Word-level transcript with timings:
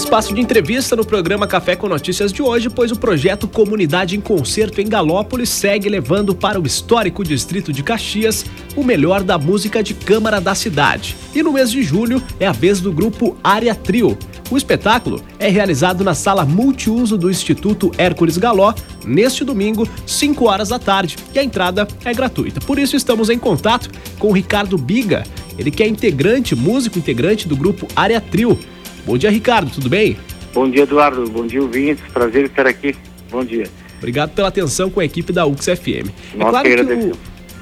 Espaço 0.00 0.34
de 0.34 0.40
entrevista 0.40 0.96
no 0.96 1.04
programa 1.04 1.46
Café 1.46 1.76
com 1.76 1.86
Notícias 1.86 2.32
de 2.32 2.40
hoje, 2.40 2.70
pois 2.70 2.90
o 2.90 2.98
projeto 2.98 3.46
Comunidade 3.46 4.16
em 4.16 4.20
Concerto 4.20 4.80
em 4.80 4.88
Galópolis 4.88 5.50
segue 5.50 5.90
levando 5.90 6.34
para 6.34 6.58
o 6.58 6.66
histórico 6.66 7.22
distrito 7.22 7.70
de 7.70 7.82
Caxias 7.82 8.46
o 8.74 8.82
melhor 8.82 9.22
da 9.22 9.36
música 9.36 9.82
de 9.82 9.92
câmara 9.92 10.40
da 10.40 10.54
cidade. 10.54 11.14
E 11.34 11.42
no 11.42 11.52
mês 11.52 11.70
de 11.70 11.82
julho 11.82 12.20
é 12.40 12.46
a 12.46 12.50
vez 12.50 12.80
do 12.80 12.90
grupo 12.90 13.36
Área 13.44 13.74
Trio. 13.74 14.16
O 14.50 14.56
espetáculo 14.56 15.22
é 15.38 15.48
realizado 15.48 16.02
na 16.02 16.14
sala 16.14 16.46
multiuso 16.46 17.18
do 17.18 17.30
Instituto 17.30 17.92
Hércules 17.98 18.38
Galó 18.38 18.72
neste 19.04 19.44
domingo, 19.44 19.86
5 20.06 20.46
horas 20.46 20.70
da 20.70 20.78
tarde, 20.78 21.18
e 21.34 21.38
a 21.38 21.44
entrada 21.44 21.86
é 22.06 22.14
gratuita. 22.14 22.58
Por 22.58 22.78
isso 22.78 22.96
estamos 22.96 23.28
em 23.28 23.38
contato 23.38 23.90
com 24.18 24.28
o 24.28 24.32
Ricardo 24.32 24.78
Biga, 24.78 25.24
ele 25.58 25.70
que 25.70 25.82
é 25.82 25.86
integrante, 25.86 26.56
músico 26.56 26.98
integrante 26.98 27.46
do 27.46 27.54
grupo 27.54 27.86
Área 27.94 28.18
Trio. 28.18 28.58
Bom 29.04 29.16
dia, 29.16 29.30
Ricardo, 29.30 29.70
tudo 29.70 29.88
bem? 29.88 30.16
Bom 30.52 30.68
dia, 30.70 30.82
Eduardo. 30.82 31.28
Bom 31.30 31.46
dia, 31.46 31.62
ouvintes. 31.62 32.04
Prazer 32.12 32.46
estar 32.46 32.66
aqui. 32.66 32.94
Bom 33.30 33.44
dia. 33.44 33.66
Obrigado 33.98 34.30
pela 34.30 34.48
atenção 34.48 34.90
com 34.90 35.00
a 35.00 35.04
equipe 35.04 35.32
da 35.32 35.46
UX 35.46 35.66
FM. 35.66 36.08
É 36.34 36.38
claro 36.38 36.68
que, 36.68 36.84
que 36.84 36.92
o... 36.94 37.12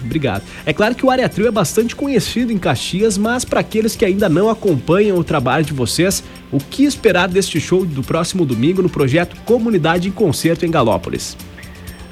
Obrigado. 0.05 0.43
É 0.65 0.73
claro 0.73 0.95
que 0.95 1.05
o 1.05 1.11
Área 1.11 1.29
Trio 1.29 1.49
é 1.49 1.51
bastante 1.51 1.95
conhecido 1.97 2.53
em 2.53 2.59
Caxias, 2.59 3.19
mas 3.19 3.45
para 3.45 3.61
aqueles 3.61 3.97
que 3.97 4.05
ainda 4.05 4.29
não 4.29 4.49
acompanham 4.49 5.19
o 5.19 5.25
trabalho 5.25 5.65
de 5.65 5.73
vocês, 5.73 6.23
o 6.53 6.59
que 6.59 6.85
esperar 6.85 7.29
deste 7.29 7.61
show 7.61 7.85
do 7.85 8.03
próximo 8.03 8.45
domingo 8.47 8.81
no 8.81 8.89
projeto 8.89 9.37
Comunidade 9.45 10.09
em 10.09 10.13
Concerto 10.13 10.65
em 10.65 10.71
Galópolis? 10.71 11.37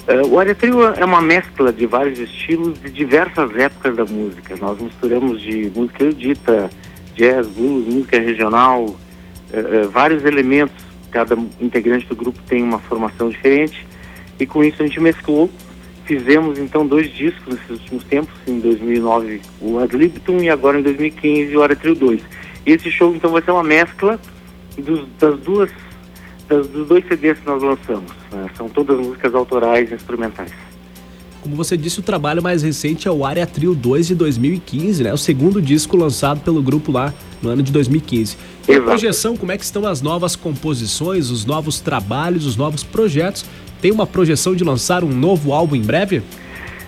Uh, 0.09 0.27
o 0.29 0.39
Área 0.39 0.55
Trio 0.55 0.85
é 0.85 1.05
uma 1.05 1.21
mescla 1.21 1.73
de 1.73 1.87
vários 1.87 2.19
estilos 2.19 2.81
de 2.81 2.91
diversas 2.91 3.55
épocas 3.57 3.97
da 3.97 4.05
música. 4.05 4.57
Nós 4.61 4.81
misturamos 4.81 5.41
de 5.41 5.71
música 5.75 6.05
erudita, 6.05 6.71
jazz, 7.15 7.47
blues, 7.47 7.87
música 7.87 8.21
regional, 8.21 8.97
uh, 9.57 9.89
vários 9.91 10.25
elementos. 10.25 10.85
Cada 11.11 11.37
integrante 11.61 12.07
do 12.07 12.17
grupo 12.17 12.39
tem 12.47 12.63
uma 12.63 12.79
formação 12.79 13.29
diferente 13.29 13.87
e 14.39 14.47
com 14.47 14.63
isso 14.63 14.83
a 14.83 14.87
gente 14.87 15.01
mesclou. 15.01 15.51
Fizemos 16.05 16.59
então 16.59 16.87
dois 16.87 17.11
discos 17.11 17.55
nesses 17.55 17.71
últimos 17.71 18.05
tempos, 18.05 18.35
em 18.47 18.61
2009 18.61 19.41
o 19.61 19.79
Ad 19.79 19.97
Libitum 19.97 20.39
e 20.39 20.49
agora 20.49 20.79
em 20.79 20.83
2015 20.83 21.57
o 21.57 21.63
Área 21.63 21.75
Trio 21.75 21.95
2. 21.95 22.23
E 22.65 22.73
esse 22.73 22.91
show 22.91 23.15
então 23.15 23.31
vai 23.31 23.43
ser 23.43 23.51
uma 23.51 23.65
mescla 23.65 24.21
dos, 24.79 25.07
das 25.19 25.39
duas, 25.41 25.71
das, 26.49 26.67
dos 26.69 26.87
dois 26.87 27.07
CDs 27.07 27.39
que 27.39 27.47
nós 27.47 27.63
lançamos. 27.63 28.13
Né? 28.31 28.49
São 28.57 28.69
todas 28.69 28.99
músicas 28.99 29.35
autorais 29.35 29.91
instrumentais. 29.91 30.53
Como 31.47 31.55
você 31.55 31.77
disse, 31.77 32.01
o 32.01 32.03
trabalho 32.03 32.43
mais 32.43 32.65
recente 32.65 33.07
é 33.07 33.11
o 33.11 33.25
Área 33.25 33.47
Trio 33.47 33.73
2 33.73 34.09
de 34.09 34.15
2015, 34.17 35.05
né? 35.05 35.13
O 35.13 35.17
segundo 35.17 35.63
disco 35.63 35.97
lançado 35.97 36.41
pelo 36.41 36.61
grupo 36.61 36.91
lá 36.91 37.15
no 37.41 37.51
ano 37.51 37.63
de 37.63 37.71
2015. 37.71 38.37
E 38.69 38.75
a 38.75 38.83
projeção, 38.83 39.37
como 39.37 39.53
é 39.53 39.57
que 39.57 39.63
estão 39.63 39.87
as 39.87 40.03
novas 40.03 40.35
composições, 40.35 41.31
os 41.31 41.45
novos 41.45 41.79
trabalhos, 41.79 42.45
os 42.47 42.57
novos 42.57 42.83
projetos? 42.83 43.45
Tem 43.81 43.93
uma 43.93 44.09
projeção 44.09 44.57
de 44.57 44.65
lançar 44.65 45.05
um 45.05 45.09
novo 45.09 45.53
álbum 45.53 45.77
em 45.77 45.83
breve? 45.83 46.21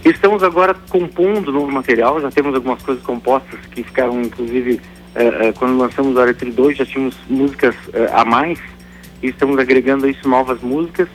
Estamos 0.04 0.42
agora 0.42 0.74
compondo 0.90 1.52
novo 1.52 1.70
material, 1.70 2.20
já 2.20 2.28
temos 2.28 2.52
algumas 2.52 2.82
coisas 2.82 3.04
compostas 3.04 3.60
que 3.70 3.84
ficaram, 3.84 4.20
inclusive, 4.22 4.80
eh, 5.14 5.38
eh, 5.40 5.52
quando 5.52 5.78
lançamos 5.78 6.16
o 6.16 6.18
Área 6.18 6.34
Trio 6.34 6.52
2, 6.52 6.78
já 6.78 6.84
tínhamos 6.84 7.16
músicas 7.30 7.76
eh, 7.92 8.10
a 8.12 8.24
mais 8.24 8.58
e 9.22 9.28
estamos 9.28 9.56
agregando 9.56 10.08
isso 10.08 10.28
novas 10.28 10.60
músicas 10.60 11.08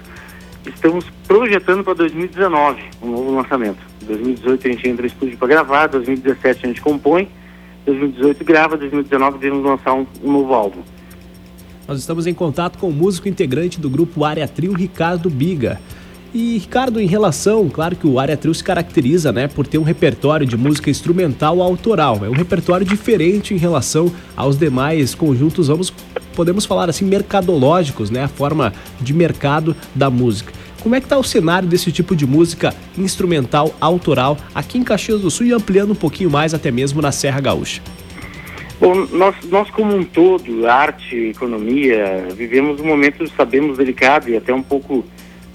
estamos 0.69 1.05
projetando 1.27 1.83
para 1.83 1.93
2019 1.93 2.81
um 3.01 3.11
novo 3.11 3.35
lançamento. 3.35 3.79
Em 4.01 4.05
2018 4.05 4.67
a 4.67 4.71
gente 4.71 4.89
entra 4.89 5.01
no 5.01 5.07
estúdio 5.07 5.37
para 5.37 5.47
gravar, 5.47 5.87
2017 5.87 6.65
a 6.65 6.67
gente 6.67 6.81
compõe, 6.81 7.27
2018 7.85 8.43
grava, 8.43 8.77
2019 8.77 9.37
devemos 9.37 9.65
lançar 9.65 9.93
um, 9.93 10.05
um, 10.23 10.31
novo 10.31 10.53
álbum. 10.53 10.81
Nós 11.87 11.99
estamos 11.99 12.27
em 12.27 12.33
contato 12.33 12.77
com 12.77 12.89
o 12.89 12.93
músico 12.93 13.27
integrante 13.27 13.79
do 13.79 13.89
grupo 13.89 14.23
Área 14.23 14.47
Trio, 14.47 14.73
Ricardo 14.73 15.29
Biga. 15.29 15.81
E 16.33 16.57
Ricardo, 16.57 16.99
em 16.99 17.05
relação, 17.05 17.69
claro 17.69 17.95
que 17.95 18.07
o 18.07 18.17
Área 18.17 18.35
Trio 18.35 18.55
se 18.55 18.63
caracteriza, 18.63 19.31
né, 19.31 19.47
por 19.47 19.67
ter 19.67 19.77
um 19.77 19.83
repertório 19.83 20.47
de 20.47 20.57
música 20.57 20.89
instrumental 20.89 21.61
autoral. 21.61 22.21
É 22.23 22.29
um 22.29 22.33
repertório 22.33 22.83
diferente 22.83 23.53
em 23.53 23.57
relação 23.57 24.11
aos 24.35 24.57
demais 24.57 25.13
conjuntos, 25.13 25.67
vamos 25.67 25.93
podemos 26.35 26.65
falar 26.65 26.89
assim 26.89 27.05
mercadológicos, 27.05 28.09
né, 28.09 28.23
a 28.23 28.27
forma 28.27 28.73
de 28.99 29.13
mercado 29.13 29.75
da 29.93 30.09
música. 30.09 30.51
Como 30.81 30.95
é 30.95 30.99
que 30.99 31.05
está 31.05 31.19
o 31.19 31.23
cenário 31.23 31.69
desse 31.69 31.91
tipo 31.91 32.15
de 32.15 32.25
música 32.25 32.73
instrumental 32.97 33.71
autoral 33.79 34.35
aqui 34.55 34.79
em 34.79 34.83
Caxias 34.83 35.21
do 35.21 35.29
Sul 35.29 35.45
e 35.45 35.53
ampliando 35.53 35.91
um 35.91 35.95
pouquinho 35.95 36.31
mais 36.31 36.55
até 36.55 36.71
mesmo 36.71 36.99
na 36.99 37.11
Serra 37.11 37.39
Gaúcha? 37.39 37.79
Bom, 38.81 39.07
nós, 39.13 39.35
nós 39.49 39.69
como 39.69 39.95
um 39.95 40.03
todo, 40.03 40.67
arte, 40.67 41.15
economia, 41.15 42.27
vivemos 42.35 42.81
um 42.81 42.85
momento, 42.85 43.25
sabemos, 43.37 43.77
delicado 43.77 44.29
e 44.29 44.35
até 44.35 44.53
um 44.53 44.63
pouco 44.63 45.05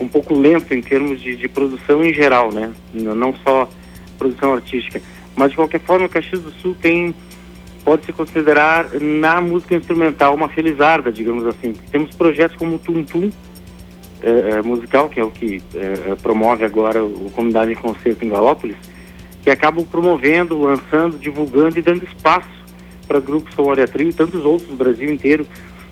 um 0.01 0.09
pouco 0.09 0.35
lento 0.35 0.73
em 0.73 0.81
termos 0.81 1.21
de, 1.21 1.37
de 1.37 1.49
produção 1.49 2.05
em 2.05 2.13
geral, 2.13 2.53
né? 2.53 2.73
Não 2.93 3.35
só 3.45 3.69
produção 4.17 4.55
artística. 4.55 5.01
Mas, 5.37 5.51
de 5.51 5.57
qualquer 5.57 5.81
forma, 5.81 6.07
o 6.07 6.09
Caxias 6.09 6.43
do 6.43 6.51
Sul 6.53 6.77
tem, 6.81 7.15
pode 7.85 8.05
se 8.05 8.13
considerar 8.13 8.91
na 9.01 9.41
música 9.41 9.75
instrumental 9.75 10.35
uma 10.35 10.49
felizarda, 10.49 11.13
digamos 11.13 11.47
assim. 11.47 11.75
Temos 11.91 12.15
projetos 12.15 12.57
como 12.57 12.77
o 12.77 12.79
Tum 12.79 13.05
Tum, 13.05 13.31
é, 14.21 14.51
é, 14.51 14.63
musical, 14.63 15.09
que 15.09 15.21
é 15.21 15.25
o 15.25 15.31
que 15.31 15.63
é, 15.75 16.15
promove 16.17 16.65
agora 16.65 17.05
o 17.05 17.31
Comunidade 17.31 17.73
em 17.73 17.77
Concerto 17.77 18.25
em 18.25 18.29
Galópolis, 18.29 18.77
que 19.45 19.51
acabam 19.51 19.85
promovendo, 19.85 20.61
lançando, 20.61 21.17
divulgando 21.19 21.79
e 21.79 21.83
dando 21.83 22.05
espaço 22.05 22.49
para 23.07 23.21
grupos 23.21 23.55
como 23.55 23.71
a 23.71 23.87
Trio 23.87 24.11
e 24.11 24.13
tantos 24.13 24.45
outros 24.45 24.69
do 24.69 24.77
Brasil 24.77 25.11
inteiro 25.11 25.47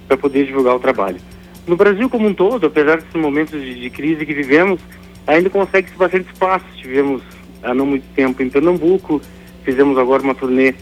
para 0.09 0.17
poder 0.17 0.45
divulgar 0.45 0.75
o 0.75 0.81
trabalho. 0.81 1.19
No 1.67 1.77
Brasil 1.77 2.09
como 2.09 2.29
um 2.29 2.35
todo, 2.35 2.67
apesar 2.67 2.99
desses 2.99 3.15
momentos 3.15 3.61
de, 3.61 3.75
de 3.75 3.91
crise 3.91 4.25
que 4.25 4.33
vivemos, 4.33 4.81
ainda 5.27 5.51
consegue-se 5.51 5.97
bastante 5.97 6.33
espaço. 6.33 6.65
Tivemos 6.77 7.23
há 7.63 7.75
não 7.75 7.87
muito 7.87 8.05
tempo 8.15 8.43
em 8.43 8.49
Pernambuco, 8.49 9.21
fizemos 9.65 9.99
agora 9.99 10.23
uma 10.23 10.35
turnê 10.35 10.75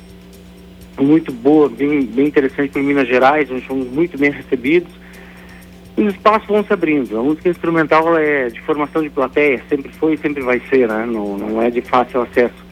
muito 1.01 1.33
boa, 1.33 1.69
bem, 1.69 2.03
bem 2.03 2.27
interessante 2.27 2.71
por 2.71 2.83
Minas 2.83 3.09
Gerais, 3.09 3.51
onde 3.51 3.63
fomos 3.63 3.89
muito 3.89 4.19
bem 4.19 4.31
recebidos. 4.31 4.93
Os 5.97 6.07
espaços 6.13 6.47
vão 6.49 6.63
se 6.65 6.73
abrindo. 6.73 7.19
A 7.19 7.23
música 7.23 7.49
instrumental 7.49 8.19
é 8.19 8.49
de 8.49 8.61
formação 8.63 9.03
de 9.03 9.11
plateia, 9.11 9.63
sempre 9.69 9.93
foi 9.93 10.15
e 10.15 10.19
sempre 10.19 10.43
vai 10.43 10.61
ser, 10.69 10.89
né? 10.89 11.07
Não, 11.07 11.39
não 11.39 11.63
é 11.63 11.71
de 11.71 11.81
fácil 11.81 12.23
acesso. 12.23 12.65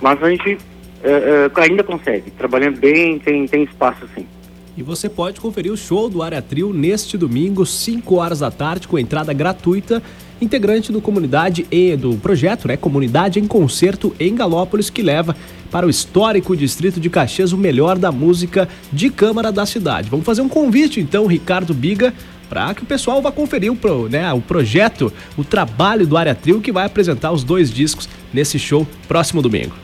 Mas 0.00 0.22
a 0.22 0.30
gente 0.30 0.54
uh, 0.54 0.56
uh, 0.56 1.60
ainda 1.60 1.82
consegue, 1.82 2.30
trabalhando 2.30 2.78
bem, 2.78 3.18
tem, 3.18 3.46
tem 3.46 3.64
espaço 3.64 4.06
sim. 4.14 4.26
E 4.76 4.82
você 4.82 5.08
pode 5.08 5.40
conferir 5.40 5.72
o 5.72 5.76
show 5.76 6.10
do 6.10 6.22
Área 6.22 6.42
Trio 6.42 6.70
neste 6.70 7.16
domingo, 7.16 7.64
5 7.64 8.14
horas 8.16 8.40
da 8.40 8.50
tarde, 8.50 8.86
com 8.86 8.98
entrada 8.98 9.32
gratuita. 9.32 10.02
Integrante 10.38 10.92
do 10.92 11.00
comunidade 11.00 11.66
e 11.70 11.96
do 11.96 12.18
projeto, 12.18 12.68
né? 12.68 12.76
Comunidade 12.76 13.40
em 13.40 13.46
Concerto 13.46 14.14
em 14.20 14.34
Galópolis, 14.34 14.90
que 14.90 15.00
leva 15.00 15.34
para 15.70 15.86
o 15.86 15.90
histórico 15.90 16.54
distrito 16.54 17.00
de 17.00 17.08
Caxias 17.08 17.52
o 17.52 17.56
melhor 17.56 17.96
da 17.96 18.12
música 18.12 18.68
de 18.92 19.08
câmara 19.08 19.50
da 19.50 19.64
cidade. 19.64 20.10
Vamos 20.10 20.26
fazer 20.26 20.42
um 20.42 20.48
convite, 20.48 21.00
então, 21.00 21.26
Ricardo 21.26 21.72
Biga, 21.72 22.12
para 22.46 22.74
que 22.74 22.82
o 22.82 22.86
pessoal 22.86 23.22
vá 23.22 23.32
conferir 23.32 23.72
o, 23.72 24.08
né, 24.10 24.30
o 24.34 24.42
projeto, 24.42 25.10
o 25.38 25.42
trabalho 25.42 26.06
do 26.06 26.18
Área 26.18 26.34
Trio, 26.34 26.60
que 26.60 26.70
vai 26.70 26.84
apresentar 26.84 27.32
os 27.32 27.42
dois 27.42 27.72
discos 27.72 28.06
nesse 28.30 28.58
show 28.58 28.86
próximo 29.08 29.40
domingo. 29.40 29.74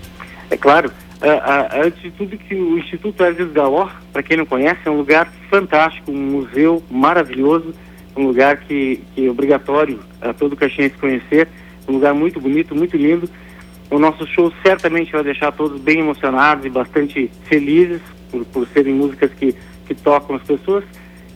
É 0.50 0.56
claro, 0.56 0.92
Uh, 1.22 1.86
antes 1.86 2.02
de 2.02 2.10
tudo, 2.10 2.36
que 2.36 2.52
o 2.52 2.76
Instituto 2.78 3.22
Aziz 3.22 3.52
Galó, 3.52 3.88
para 4.12 4.24
quem 4.24 4.36
não 4.36 4.44
conhece, 4.44 4.80
é 4.84 4.90
um 4.90 4.96
lugar 4.96 5.32
fantástico, 5.48 6.10
um 6.10 6.16
museu 6.16 6.82
maravilhoso, 6.90 7.72
um 8.16 8.26
lugar 8.26 8.56
que, 8.56 9.00
que 9.14 9.26
é 9.26 9.30
obrigatório 9.30 10.00
a 10.20 10.32
todo 10.32 10.56
caxiense 10.56 10.96
conhecer, 10.96 11.46
um 11.88 11.92
lugar 11.92 12.12
muito 12.12 12.40
bonito, 12.40 12.74
muito 12.74 12.96
lindo. 12.96 13.30
O 13.88 14.00
nosso 14.00 14.26
show 14.26 14.52
certamente 14.64 15.12
vai 15.12 15.22
deixar 15.22 15.52
todos 15.52 15.80
bem 15.80 16.00
emocionados 16.00 16.64
e 16.64 16.68
bastante 16.68 17.30
felizes 17.44 18.00
por, 18.28 18.44
por 18.46 18.66
serem 18.68 18.94
músicas 18.94 19.30
que, 19.34 19.54
que 19.86 19.94
tocam 19.94 20.34
as 20.34 20.42
pessoas. 20.42 20.82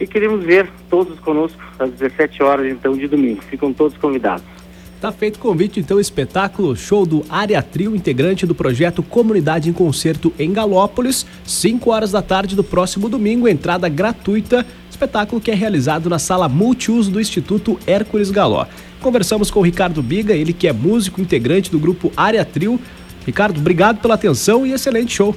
E 0.00 0.06
queremos 0.06 0.44
ver 0.44 0.68
todos 0.90 1.20
conosco 1.20 1.62
às 1.78 1.92
17 1.92 2.42
horas, 2.42 2.66
então, 2.66 2.94
de 2.94 3.06
domingo. 3.06 3.40
Ficam 3.42 3.72
todos 3.72 3.96
convidados. 3.98 4.55
Tá 5.00 5.12
feito 5.12 5.36
o 5.36 5.38
convite, 5.38 5.78
então, 5.78 6.00
espetáculo 6.00 6.74
show 6.74 7.04
do 7.04 7.22
Área 7.28 7.62
Trio, 7.62 7.94
integrante 7.94 8.46
do 8.46 8.54
projeto 8.54 9.02
Comunidade 9.02 9.68
em 9.68 9.72
Concerto 9.72 10.32
em 10.38 10.50
Galópolis, 10.52 11.26
5 11.44 11.90
horas 11.90 12.12
da 12.12 12.22
tarde 12.22 12.56
do 12.56 12.64
próximo 12.64 13.06
domingo, 13.06 13.46
entrada 13.46 13.90
gratuita, 13.90 14.64
espetáculo 14.90 15.40
que 15.40 15.50
é 15.50 15.54
realizado 15.54 16.08
na 16.08 16.18
sala 16.18 16.48
multiuso 16.48 17.10
do 17.10 17.20
Instituto 17.20 17.78
Hércules 17.86 18.30
Galó. 18.30 18.64
Conversamos 19.02 19.50
com 19.50 19.60
o 19.60 19.62
Ricardo 19.62 20.02
Biga, 20.02 20.34
ele 20.34 20.54
que 20.54 20.66
é 20.66 20.72
músico 20.72 21.20
integrante 21.20 21.70
do 21.70 21.78
grupo 21.78 22.10
Área 22.16 22.44
Trio. 22.44 22.80
Ricardo, 23.26 23.58
obrigado 23.58 24.00
pela 24.00 24.14
atenção 24.14 24.64
e 24.64 24.72
excelente 24.72 25.14
show. 25.14 25.36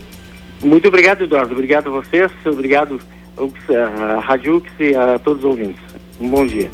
Muito 0.63 0.87
obrigado, 0.87 1.25
Eduardo. 1.25 1.51
Obrigado 1.53 1.87
a 1.89 1.91
vocês, 1.91 2.31
obrigado 2.45 2.99
Rádio 4.21 4.55
Ux 4.55 4.71
e 4.79 4.95
a 4.95 5.19
todos 5.19 5.43
os 5.43 5.49
ouvintes. 5.49 5.81
Um 6.19 6.29
bom 6.29 6.45
dia. 6.45 6.71